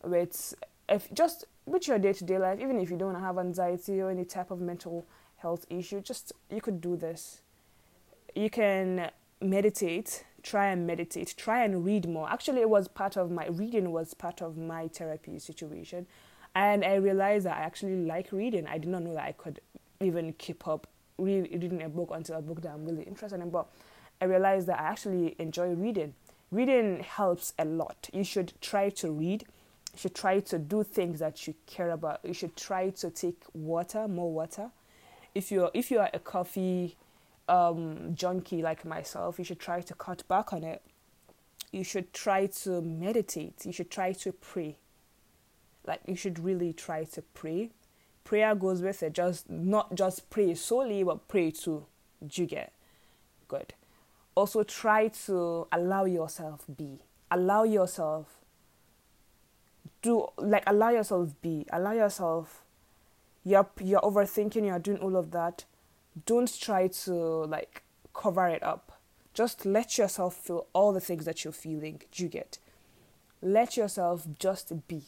with 0.04 0.56
if 0.90 1.12
just 1.14 1.46
with 1.66 1.88
your 1.88 2.00
day 2.00 2.14
to 2.14 2.24
day 2.24 2.38
life, 2.38 2.60
even 2.60 2.80
if 2.80 2.92
you 2.92 2.98
don't 2.98 3.20
have 3.20 3.38
anxiety 3.38 4.02
or 4.02 4.10
any 4.10 4.26
type 4.26 4.52
of 4.52 4.60
mental 4.60 5.06
health 5.38 5.66
issue, 5.70 6.02
just 6.02 6.34
you 6.50 6.62
could 6.62 6.82
do 6.82 6.96
this. 6.96 7.43
You 8.36 8.50
can 8.50 9.12
meditate, 9.42 10.26
try 10.42 10.68
and 10.68 10.88
meditate, 10.88 11.36
try 11.38 11.64
and 11.64 11.86
read 11.86 12.08
more. 12.08 12.30
Actually, 12.30 12.62
it 12.62 12.70
was 12.70 12.88
part 12.88 13.18
of 13.18 13.30
my 13.30 13.48
reading 13.48 13.92
was 13.92 14.14
part 14.14 14.42
of 14.42 14.58
my 14.58 14.88
therapy 14.88 15.38
situation, 15.40 16.08
and 16.56 16.84
I 16.84 16.96
realized 16.96 17.46
that 17.46 17.58
I 17.58 17.62
actually 17.62 17.96
like 17.96 18.32
reading. 18.32 18.68
I 18.68 18.78
did 18.78 18.90
not 18.90 19.04
know 19.04 19.14
that 19.14 19.26
I 19.26 19.32
could 19.34 19.60
even 20.00 20.34
keep 20.34 20.68
up 20.68 20.88
reading 21.18 21.82
a 21.84 21.90
book 21.90 22.10
until 22.12 22.38
a 22.38 22.42
book 22.42 22.62
that 22.62 22.72
I'm 22.72 22.86
really 22.86 23.04
interested 23.04 23.40
in. 23.40 23.50
But 23.50 23.68
I 24.22 24.26
realized 24.26 24.68
that 24.68 24.80
I 24.80 24.84
actually 24.84 25.36
enjoy 25.40 25.70
reading. 25.70 26.14
Reading 26.52 27.02
helps 27.02 27.54
a 27.58 27.66
lot. 27.66 28.10
You 28.14 28.24
should 28.24 28.54
try 28.62 28.90
to 28.90 29.12
read. 29.12 29.46
You 29.94 30.00
should 30.00 30.16
try 30.16 30.40
to 30.40 30.60
do 30.60 30.84
things 30.84 31.20
that 31.20 31.48
you 31.48 31.54
care 31.68 31.92
about. 31.92 32.20
You 32.24 32.34
should 32.34 32.56
try 32.56 32.90
to 32.90 33.10
take 33.10 33.44
water, 33.54 34.08
more 34.08 34.32
water 34.32 34.72
if 35.36 35.52
you're 35.52 35.72
if 35.74 35.90
you 35.92 36.00
are 36.00 36.10
a 36.14 36.20
coffee 36.20 36.96
um, 37.48 38.16
junkie 38.16 38.62
like 38.62 38.86
myself, 38.86 39.38
you 39.38 39.46
should 39.46 39.60
try 39.60 39.82
to 39.82 39.94
cut 39.94 40.28
back 40.28 40.54
on 40.54 40.64
it. 40.64 40.82
You 41.72 41.84
should 41.84 42.14
try 42.14 42.48
to 42.48 42.82
meditate. 42.82 43.66
You 43.66 43.74
should 43.74 43.90
try 43.90 44.14
to 44.14 44.32
pray. 44.32 44.78
Like 45.86 46.02
you 46.08 46.16
should 46.16 46.40
really 46.40 46.72
try 46.74 47.04
to 47.06 47.22
pray. 47.22 47.72
Prayer 48.24 48.56
goes 48.56 48.82
with 48.82 49.04
it. 49.04 49.14
Just 49.14 49.50
not 49.50 49.96
just 49.96 50.30
pray 50.30 50.54
solely, 50.56 51.04
but 51.04 51.28
pray 51.28 51.52
too. 51.52 51.86
Do 52.26 52.42
you 52.42 52.48
get? 52.48 52.74
Good. 53.48 53.74
Also 54.36 54.64
try 54.64 55.10
to 55.26 55.68
allow 55.72 56.06
yourself 56.06 56.66
be. 56.78 57.00
Allow 57.30 57.64
yourself 57.64 58.40
do 60.02 60.28
like 60.38 60.64
allow 60.68 60.90
yourself 60.90 61.34
be. 61.42 61.66
Allow 61.72 61.94
yourself 61.94 62.64
you're 63.44 63.68
you're 63.82 64.02
overthinking 64.02 64.66
you're 64.66 64.80
doing 64.80 65.00
all 65.00 65.18
of 65.18 65.32
that 65.32 65.66
don't 66.26 66.60
try 66.60 66.88
to 66.88 67.14
like 67.14 67.84
cover 68.14 68.48
it 68.48 68.64
up. 68.64 69.00
Just 69.34 69.66
let 69.66 69.98
yourself 69.98 70.36
feel 70.36 70.68
all 70.74 70.94
the 70.94 71.02
things 71.02 71.26
that 71.26 71.44
you're 71.44 71.54
feeling. 71.54 72.02
You 72.14 72.28
get? 72.28 72.60
Let 73.42 73.76
yourself 73.78 74.28
just 74.40 74.88
be. 74.88 75.04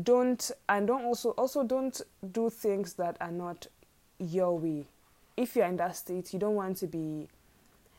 Don't 0.00 0.50
and 0.68 0.86
don't 0.86 1.04
also 1.04 1.30
also 1.30 1.64
don't 1.64 2.00
do 2.32 2.50
things 2.50 2.94
that 2.94 3.16
are 3.20 3.32
not 3.32 3.66
your 4.18 4.58
way. 4.58 4.86
If 5.36 5.56
you're 5.56 5.66
in 5.66 5.76
that 5.76 5.96
state 5.96 6.32
you 6.32 6.38
don't 6.38 6.54
want 6.54 6.76
to 6.78 6.86
be 6.86 7.28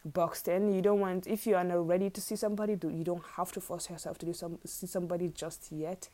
boxed 0.06 0.48
in. 0.48 0.74
You 0.74 0.82
don't 0.82 1.00
want 1.00 1.28
if 1.28 1.46
you 1.46 1.56
are 1.56 1.64
not 1.64 1.88
ready 1.88 2.10
to 2.10 2.22
see 2.22 2.36
somebody 2.36 2.76
do 2.76 2.90
you 2.90 3.04
don't 3.04 3.24
have 3.36 3.52
to 3.54 3.62
force 3.62 3.90
yourself 3.90 4.18
to 4.20 4.26
do 4.26 4.34
some 4.34 4.60
see 4.66 4.88
somebody 4.88 5.30
just 5.30 5.72
yet. 5.72 6.10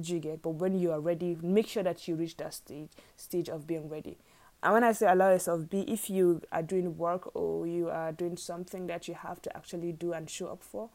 Do 0.00 0.14
you 0.14 0.20
get? 0.20 0.42
But 0.42 0.50
when 0.50 0.78
you 0.78 0.92
are 0.92 1.00
ready, 1.00 1.36
make 1.42 1.66
sure 1.66 1.82
that 1.82 2.06
you 2.08 2.14
reach 2.14 2.36
that 2.38 2.54
stage 2.54 2.90
stage 3.16 3.48
of 3.48 3.66
being 3.66 3.88
ready. 3.88 4.18
And 4.62 4.74
when 4.74 4.84
I 4.84 4.92
say 4.92 5.06
allow 5.06 5.30
yourself 5.30 5.70
be, 5.70 5.80
if 5.90 6.10
you 6.10 6.42
are 6.52 6.62
doing 6.62 6.98
work 6.98 7.34
or 7.34 7.66
you 7.66 7.88
are 7.88 8.12
doing 8.12 8.36
something 8.36 8.86
that 8.88 9.08
you 9.08 9.14
have 9.14 9.40
to 9.42 9.56
actually 9.56 9.92
do 9.92 10.12
and 10.12 10.28
show 10.28 10.48
up 10.48 10.62
for, 10.62 10.90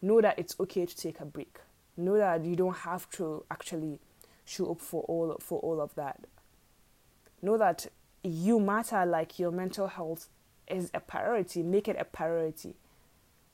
know 0.00 0.20
that 0.20 0.38
it's 0.38 0.58
okay 0.60 0.86
to 0.86 0.96
take 0.96 1.20
a 1.20 1.24
break. 1.24 1.58
Know 1.96 2.16
that 2.16 2.44
you 2.44 2.54
don't 2.54 2.76
have 2.76 3.10
to 3.10 3.44
actually 3.50 3.98
show 4.44 4.70
up 4.70 4.80
for 4.80 5.02
all 5.04 5.36
for 5.40 5.58
all 5.60 5.80
of 5.80 5.94
that. 5.96 6.24
Know 7.42 7.58
that 7.58 7.88
you 8.22 8.60
matter 8.60 9.04
like 9.04 9.38
your 9.38 9.50
mental 9.50 9.88
health 9.88 10.28
is 10.68 10.90
a 10.94 11.00
priority. 11.00 11.62
Make 11.62 11.88
it 11.88 11.96
a 11.98 12.04
priority 12.04 12.76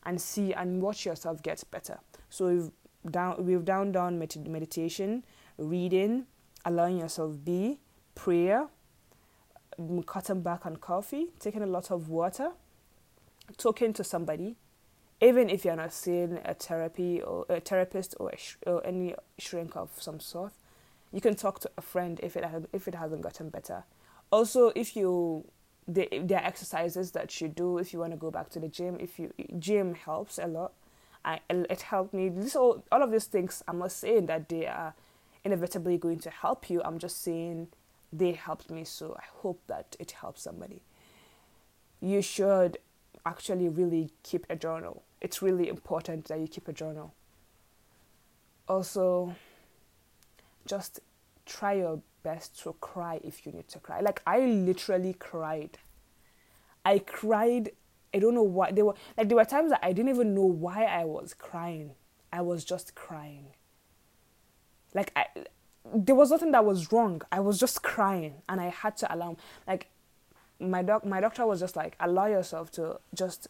and 0.04 0.20
see 0.20 0.52
and 0.52 0.82
watch 0.82 1.06
yourself 1.06 1.42
get 1.42 1.62
better. 1.70 1.98
So 2.28 2.46
we've 2.48 2.70
down 3.10 3.44
we've 3.44 3.64
down 3.64 3.92
down 3.92 4.18
med- 4.18 4.48
meditation, 4.48 5.24
reading, 5.56 6.26
allowing 6.64 6.98
yourself 6.98 7.36
be, 7.42 7.78
prayer, 8.14 8.68
cutting 10.06 10.42
back 10.42 10.66
on 10.66 10.76
coffee, 10.76 11.28
taking 11.38 11.62
a 11.62 11.66
lot 11.66 11.90
of 11.90 12.08
water, 12.08 12.50
talking 13.56 13.92
to 13.92 14.04
somebody, 14.04 14.56
even 15.20 15.48
if 15.48 15.64
you're 15.64 15.76
not 15.76 15.92
seeing 15.92 16.38
a 16.44 16.54
therapy 16.54 17.22
or 17.22 17.46
a 17.48 17.60
therapist 17.60 18.14
or, 18.20 18.30
a 18.30 18.36
sh- 18.36 18.56
or 18.66 18.84
any 18.86 19.14
shrink 19.38 19.76
of 19.76 19.90
some 19.96 20.20
sort, 20.20 20.52
you 21.12 21.20
can 21.20 21.34
talk 21.34 21.60
to 21.60 21.70
a 21.78 21.80
friend 21.82 22.20
if 22.22 22.36
it 22.36 22.44
if 22.72 22.88
it 22.88 22.94
hasn't 22.94 23.22
gotten 23.22 23.48
better. 23.48 23.84
Also, 24.30 24.72
if 24.74 24.96
you 24.96 25.44
the, 25.88 26.08
there 26.22 26.38
are 26.38 26.44
exercises 26.44 27.12
that 27.12 27.40
you 27.40 27.48
do 27.48 27.78
if 27.78 27.92
you 27.92 28.00
want 28.00 28.12
to 28.12 28.16
go 28.16 28.30
back 28.30 28.50
to 28.50 28.58
the 28.58 28.68
gym. 28.68 28.98
If 29.00 29.18
you 29.18 29.32
gym 29.58 29.94
helps 29.94 30.38
a 30.38 30.46
lot 30.48 30.72
I, 31.26 31.40
it 31.50 31.82
helped 31.82 32.14
me. 32.14 32.28
This 32.28 32.54
all, 32.54 32.84
all 32.92 33.02
of 33.02 33.10
these 33.10 33.24
things, 33.24 33.62
I'm 33.66 33.78
not 33.78 33.92
saying 33.92 34.26
that 34.26 34.48
they 34.48 34.66
are 34.66 34.94
inevitably 35.44 35.98
going 35.98 36.20
to 36.20 36.30
help 36.30 36.70
you. 36.70 36.80
I'm 36.84 36.98
just 36.98 37.20
saying 37.22 37.68
they 38.12 38.32
helped 38.32 38.70
me, 38.70 38.84
so 38.84 39.16
I 39.18 39.24
hope 39.42 39.60
that 39.66 39.96
it 39.98 40.12
helps 40.12 40.42
somebody. 40.42 40.82
You 42.00 42.22
should 42.22 42.78
actually 43.24 43.68
really 43.68 44.10
keep 44.22 44.46
a 44.48 44.56
journal. 44.56 45.02
It's 45.20 45.42
really 45.42 45.68
important 45.68 46.26
that 46.26 46.38
you 46.38 46.46
keep 46.48 46.68
a 46.68 46.72
journal. 46.72 47.14
Also, 48.68 49.34
just 50.66 51.00
try 51.44 51.74
your 51.74 52.00
best 52.22 52.60
to 52.62 52.74
cry 52.80 53.20
if 53.22 53.46
you 53.46 53.52
need 53.52 53.68
to 53.68 53.78
cry. 53.78 54.00
Like, 54.00 54.22
I 54.26 54.40
literally 54.40 55.14
cried. 55.14 55.78
I 56.84 56.98
cried 57.00 57.70
I 58.16 58.18
don't 58.18 58.34
know 58.34 58.42
why 58.42 58.72
there 58.72 58.86
were 58.86 58.94
like 59.18 59.28
there 59.28 59.36
were 59.36 59.44
times 59.44 59.70
that 59.70 59.80
I 59.82 59.92
didn't 59.92 60.08
even 60.08 60.34
know 60.34 60.46
why 60.46 60.84
I 60.84 61.04
was 61.04 61.34
crying. 61.34 61.92
I 62.32 62.40
was 62.40 62.64
just 62.64 62.94
crying. 62.94 63.48
Like 64.94 65.12
I 65.14 65.26
there 65.94 66.14
was 66.14 66.30
nothing 66.30 66.52
that 66.52 66.64
was 66.64 66.92
wrong. 66.92 67.22
I 67.30 67.40
was 67.40 67.58
just 67.58 67.82
crying 67.82 68.42
and 68.48 68.60
I 68.60 68.68
had 68.68 68.96
to 68.98 69.14
allow 69.14 69.36
like 69.66 69.88
my 70.58 70.82
doc 70.82 71.04
my 71.04 71.20
doctor 71.20 71.46
was 71.46 71.60
just 71.60 71.76
like 71.76 71.96
allow 72.00 72.26
yourself 72.26 72.70
to 72.72 72.98
just 73.14 73.48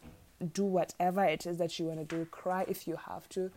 do 0.53 0.65
whatever 0.65 1.25
it 1.25 1.47
is 1.47 1.59
that 1.59 1.79
you 1.79 1.87
want 1.87 2.09
to 2.09 2.17
do. 2.17 2.25
Cry 2.27 2.65
if 2.69 2.87
you 2.87 2.97
have 2.97 3.29
to. 3.31 3.51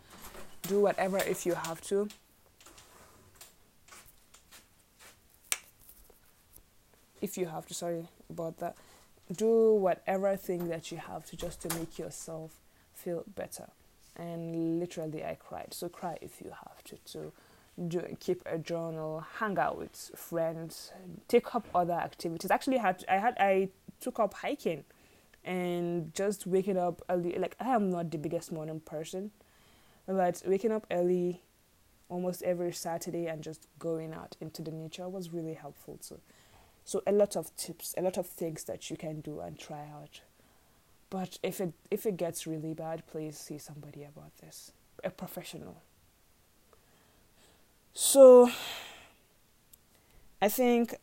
Do 0.64 0.82
whatever 0.82 1.18
if 1.18 1.46
you 1.46 1.54
have 1.56 1.82
to. 1.82 2.08
If 7.22 7.38
you 7.38 7.48
have 7.48 7.66
to 7.68 7.74
sorry 7.74 8.08
about 8.30 8.58
that. 8.60 8.76
Do 9.36 9.74
whatever 9.74 10.36
thing 10.38 10.70
that 10.70 10.92
you 10.92 10.98
have 10.98 11.26
to 11.26 11.36
just 11.36 11.62
to 11.62 11.78
make 11.78 12.00
yourself 12.00 12.56
feel 12.94 13.24
better. 13.36 13.68
And 14.16 14.80
literally 14.80 15.24
i 15.24 15.36
cried. 15.36 15.74
So 15.74 15.90
cry 15.90 16.18
if 16.22 16.42
you 16.42 16.52
have 16.52 16.84
to 16.86 16.98
to 17.14 17.32
do, 17.88 18.04
keep 18.20 18.42
a 18.46 18.58
journal 18.58 19.24
hang 19.38 19.58
out 19.58 19.78
with 19.78 20.12
friends 20.16 20.92
take 21.28 21.56
up 21.56 21.68
other 21.74 21.94
activities. 21.94 22.52
Actually 22.52 22.78
had 22.78 23.04
i 23.08 23.18
had 23.18 23.36
i 23.40 23.70
took 24.00 24.20
up 24.20 24.34
hiking 24.34 24.84
and 25.44 26.14
just 26.14 26.46
waking 26.46 26.78
up 26.78 27.02
early 27.10 27.38
like 27.38 27.56
i 27.60 27.70
am 27.70 27.90
not 27.90 28.12
the 28.12 28.18
biggest 28.18 28.52
morning 28.52 28.80
person 28.80 29.32
but 30.06 30.42
waking 30.46 30.72
up 30.72 30.86
early 30.92 31.42
almost 32.10 32.42
every 32.44 32.74
saturday 32.74 33.28
and 33.28 33.44
just 33.44 33.68
going 33.78 34.14
out 34.14 34.36
into 34.42 34.62
the 34.62 34.72
nature 34.72 35.08
was 35.08 35.32
really 35.32 35.54
helpful 35.54 35.98
too. 35.98 36.20
So 36.84 37.04
a 37.06 37.12
lot 37.12 37.36
of 37.36 37.56
tips 37.56 37.94
a 37.98 38.02
lot 38.02 38.18
of 38.18 38.26
things 38.26 38.64
that 38.64 38.90
you 38.90 38.98
can 38.98 39.22
do 39.22 39.40
and 39.40 39.58
try 39.58 39.82
out. 39.82 40.22
But 41.12 41.38
if 41.44 41.62
it 41.62 41.74
if 41.92 42.06
it 42.06 42.18
gets 42.18 42.48
really 42.48 42.74
bad 42.74 43.04
please 43.08 43.38
see 43.38 43.58
somebody 43.60 44.04
about 44.04 44.36
this 44.42 44.72
a 45.04 45.10
professional 45.10 45.82
so 47.94 48.50
i 50.42 50.48
think 50.48 50.96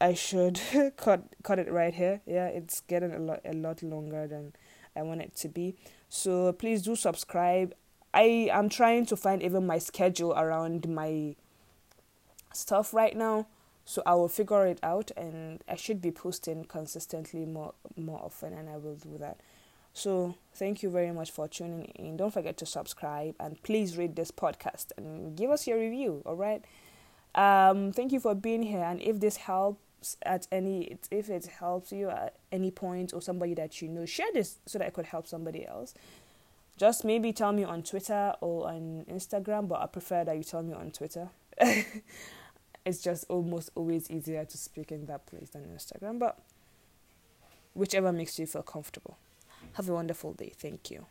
I 0.00 0.14
should 0.14 0.60
cut 0.96 1.22
cut 1.42 1.58
it 1.58 1.70
right 1.70 1.94
here. 1.94 2.20
Yeah, 2.26 2.46
it's 2.46 2.80
getting 2.82 3.12
a 3.12 3.18
lot 3.18 3.40
a 3.44 3.52
lot 3.52 3.82
longer 3.82 4.26
than 4.26 4.52
I 4.94 5.02
want 5.02 5.22
it 5.22 5.34
to 5.36 5.48
be. 5.48 5.76
So 6.08 6.52
please 6.52 6.82
do 6.82 6.96
subscribe. 6.96 7.74
I 8.14 8.48
am 8.52 8.68
trying 8.68 9.06
to 9.06 9.16
find 9.16 9.42
even 9.42 9.66
my 9.66 9.78
schedule 9.78 10.32
around 10.32 10.88
my 10.88 11.36
stuff 12.52 12.94
right 12.94 13.16
now. 13.16 13.46
So 13.84 14.02
I 14.04 14.14
will 14.14 14.28
figure 14.28 14.66
it 14.66 14.80
out 14.82 15.10
and 15.16 15.62
I 15.68 15.76
should 15.76 16.00
be 16.00 16.10
posting 16.10 16.64
consistently 16.64 17.44
more 17.44 17.74
more 17.96 18.20
often 18.22 18.52
and 18.52 18.68
I 18.68 18.76
will 18.76 18.96
do 18.96 19.18
that. 19.18 19.38
So 19.96 20.34
thank 20.52 20.82
you 20.82 20.90
very 20.90 21.10
much 21.10 21.30
for 21.30 21.48
tuning 21.48 21.86
in. 21.94 22.18
Don't 22.18 22.30
forget 22.30 22.58
to 22.58 22.66
subscribe 22.66 23.34
and 23.40 23.60
please 23.62 23.96
read 23.96 24.14
this 24.14 24.30
podcast 24.30 24.92
and 24.98 25.34
give 25.34 25.50
us 25.50 25.66
your 25.66 25.78
review, 25.78 26.22
all 26.26 26.36
right? 26.36 26.62
Um, 27.34 27.92
thank 27.92 28.12
you 28.12 28.20
for 28.20 28.34
being 28.34 28.62
here. 28.62 28.84
And 28.84 29.00
if 29.00 29.20
this 29.20 29.38
helps 29.38 30.18
at 30.20 30.46
any, 30.52 30.98
if 31.10 31.30
it 31.30 31.46
helps 31.46 31.92
you 31.92 32.10
at 32.10 32.36
any 32.52 32.70
point 32.70 33.14
or 33.14 33.22
somebody 33.22 33.54
that 33.54 33.80
you 33.80 33.88
know, 33.88 34.04
share 34.04 34.26
this 34.34 34.58
so 34.66 34.78
that 34.78 34.88
it 34.88 34.92
could 34.92 35.06
help 35.06 35.26
somebody 35.26 35.66
else. 35.66 35.94
Just 36.76 37.02
maybe 37.02 37.32
tell 37.32 37.52
me 37.52 37.64
on 37.64 37.82
Twitter 37.82 38.34
or 38.42 38.68
on 38.68 39.06
Instagram, 39.10 39.66
but 39.66 39.80
I 39.80 39.86
prefer 39.86 40.24
that 40.24 40.36
you 40.36 40.44
tell 40.44 40.62
me 40.62 40.74
on 40.74 40.90
Twitter. 40.90 41.30
it's 42.84 43.00
just 43.00 43.24
almost 43.30 43.70
always 43.74 44.10
easier 44.10 44.44
to 44.44 44.58
speak 44.58 44.92
in 44.92 45.06
that 45.06 45.24
place 45.24 45.48
than 45.48 45.62
Instagram, 45.74 46.18
but 46.18 46.38
whichever 47.72 48.12
makes 48.12 48.38
you 48.38 48.44
feel 48.44 48.62
comfortable. 48.62 49.16
Have 49.76 49.90
a 49.90 49.92
wonderful 49.92 50.32
day. 50.32 50.52
Thank 50.56 50.90
you. 50.90 51.06